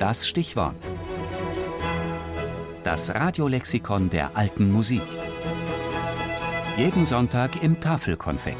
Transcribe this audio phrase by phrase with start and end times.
[0.00, 0.76] Das Stichwort.
[2.84, 5.02] Das Radiolexikon der alten Musik.
[6.78, 8.56] Jeden Sonntag im Tafelkonfekt.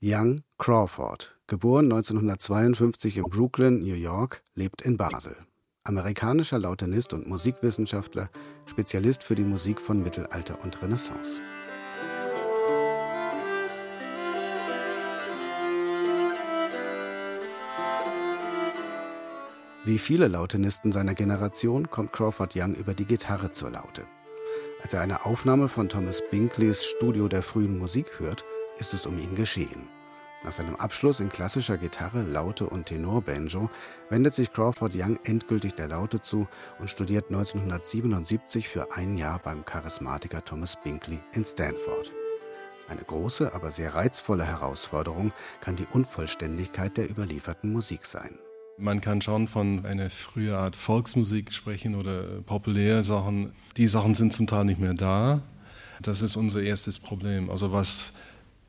[0.00, 5.34] Young Crawford, geboren 1952 in Brooklyn, New York, lebt in Basel.
[5.82, 8.30] Amerikanischer Lautenist und Musikwissenschaftler,
[8.66, 11.40] Spezialist für die Musik von Mittelalter und Renaissance.
[19.84, 24.04] Wie viele Lautenisten seiner Generation kommt Crawford Young über die Gitarre zur Laute.
[24.80, 28.44] Als er eine Aufnahme von Thomas Binkleys Studio der frühen Musik hört,
[28.78, 29.88] ist es um ihn geschehen.
[30.44, 33.70] Nach seinem Abschluss in klassischer Gitarre, Laute und Tenorbanjo
[34.08, 36.46] wendet sich Crawford Young endgültig der Laute zu
[36.78, 42.12] und studiert 1977 für ein Jahr beim Charismatiker Thomas Binkley in Stanford.
[42.88, 48.38] Eine große, aber sehr reizvolle Herausforderung kann die Unvollständigkeit der überlieferten Musik sein.
[48.78, 53.52] Man kann schon von einer frühen Art Volksmusik sprechen oder populäre Sachen.
[53.76, 55.42] Die Sachen sind zum Teil nicht mehr da.
[56.00, 57.50] Das ist unser erstes Problem.
[57.50, 58.14] Also was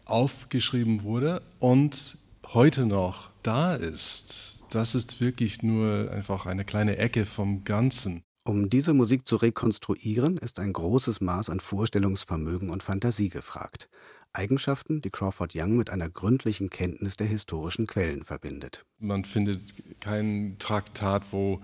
[0.06, 2.18] aufgeschrieben wurde und
[2.54, 8.24] heute noch da ist, das ist wirklich nur einfach eine kleine Ecke vom Ganzen.
[8.46, 13.88] Um diese Musik zu rekonstruieren, ist ein großes Maß an Vorstellungsvermögen und Fantasie gefragt.
[14.34, 18.84] Eigenschaften, die Crawford Young mit einer gründlichen Kenntnis der historischen Quellen verbindet.
[19.00, 21.62] Man findet kein Traktat, wo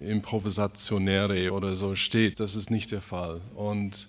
[0.00, 2.40] Improvisationäre oder so steht.
[2.40, 3.40] Das ist nicht der Fall.
[3.54, 4.08] Und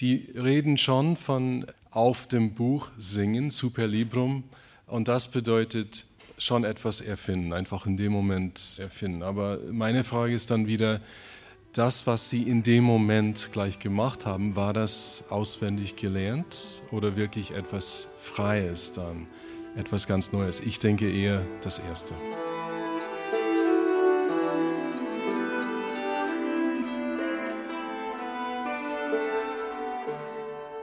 [0.00, 4.44] die reden schon von auf dem Buch singen, super librum.
[4.86, 6.06] Und das bedeutet
[6.38, 9.22] schon etwas erfinden, einfach in dem Moment erfinden.
[9.22, 11.00] Aber meine Frage ist dann wieder,
[11.74, 17.50] das, was Sie in dem Moment gleich gemacht haben, war das auswendig gelernt oder wirklich
[17.50, 19.26] etwas Freies dann,
[19.76, 20.60] etwas ganz Neues?
[20.60, 22.14] Ich denke eher das Erste.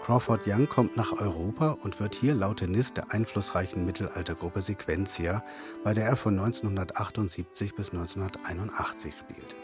[0.03, 5.41] Crawford Young kommt nach Europa und wird hier Lautenist der einflussreichen Mittelaltergruppe Sequentia,
[5.85, 9.60] bei der er von 1978 bis 1981 spielt.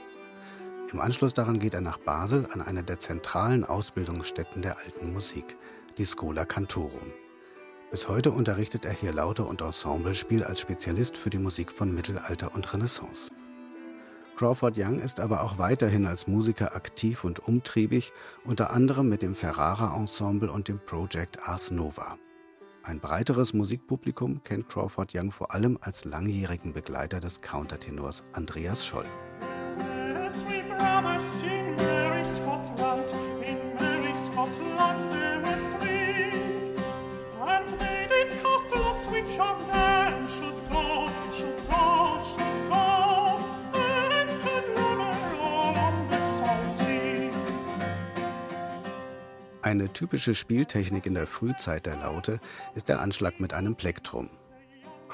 [0.93, 5.57] Im Anschluss daran geht er nach Basel an eine der zentralen Ausbildungsstätten der alten Musik,
[5.97, 7.11] die Schola Cantorum.
[7.91, 12.55] Bis heute unterrichtet er hier Laute und Ensemblespiel als Spezialist für die Musik von Mittelalter
[12.55, 13.29] und Renaissance.
[14.37, 18.13] Crawford Young ist aber auch weiterhin als Musiker aktiv und umtriebig,
[18.45, 22.17] unter anderem mit dem Ferrara Ensemble und dem Project Ars Nova.
[22.83, 29.09] Ein breiteres Musikpublikum kennt Crawford Young vor allem als langjährigen Begleiter des Countertenors Andreas Scholl.
[49.67, 52.40] Eine typische Spieltechnik in der Frühzeit der Laute
[52.73, 54.29] ist der Anschlag mit einem Plektrum.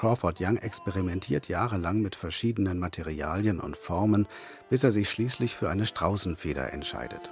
[0.04, 4.28] Crawford Young experimentiert jahrelang mit verschiedenen Materialien und Formen,
[4.68, 7.30] bis er sich schließlich für eine Straußenfeder entscheidet.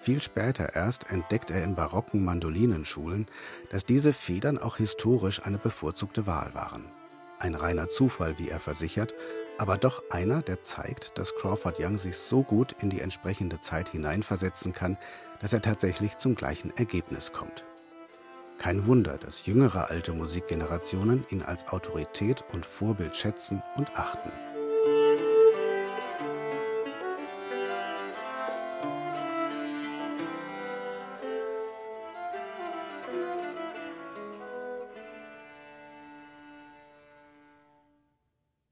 [0.00, 3.26] Viel später erst entdeckt er in barocken Mandolinenschulen,
[3.70, 6.86] dass diese Federn auch historisch eine bevorzugte Wahl waren.
[7.38, 9.14] Ein reiner Zufall, wie er versichert,
[9.56, 13.90] aber doch einer, der zeigt, dass Crawford Young sich so gut in die entsprechende Zeit
[13.90, 14.98] hineinversetzen kann,
[15.40, 17.64] dass er tatsächlich zum gleichen Ergebnis kommt.
[18.58, 24.30] Kein Wunder, dass jüngere alte Musikgenerationen ihn als Autorität und Vorbild schätzen und achten.